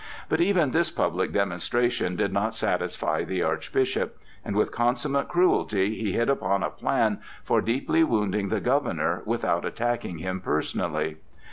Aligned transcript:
But 0.29 0.41
even 0.41 0.71
this 0.71 0.89
public 0.89 1.31
demonstration 1.31 2.15
did 2.15 2.33
not 2.33 2.55
satisfy 2.55 3.23
the 3.23 3.43
Archbishop; 3.43 4.17
and 4.43 4.55
with 4.55 4.71
consummate 4.71 5.27
cruelty 5.27 5.93
he 5.93 6.13
hit 6.13 6.27
upon 6.27 6.63
a 6.63 6.71
plan 6.71 7.19
for 7.43 7.61
deeply 7.61 8.03
wounding 8.03 8.47
the 8.47 8.61
governor 8.61 9.21
without 9.25 9.63
attacking 9.63 10.17
him 10.17 10.41
personally. 10.41 11.17